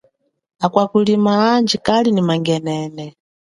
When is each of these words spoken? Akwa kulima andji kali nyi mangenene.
Akwa 0.65 0.83
kulima 0.91 1.31
andji 1.53 1.77
kali 1.85 2.09
nyi 2.11 2.23
mangenene. 2.27 3.05